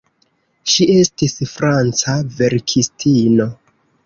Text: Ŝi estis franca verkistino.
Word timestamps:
Ŝi 0.71 0.87
estis 1.01 1.35
franca 1.51 2.17
verkistino. 2.41 3.49